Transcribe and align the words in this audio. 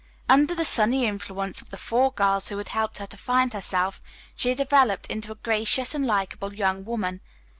Under 0.27 0.55
the 0.55 0.65
sunny 0.65 1.05
influence 1.05 1.61
of 1.61 1.69
the 1.69 1.77
four 1.77 2.11
girls 2.11 2.47
who 2.47 2.57
had 2.57 2.69
helped 2.69 2.97
her 2.97 3.05
to 3.05 3.17
find 3.17 3.53
herself, 3.53 4.01
she 4.33 4.49
had 4.49 4.57
developed 4.57 5.05
into 5.11 5.31
a 5.31 5.35
gracious 5.35 5.93
and 5.93 6.07
likeable 6.07 6.55
young 6.55 6.83
woman. 6.85 7.21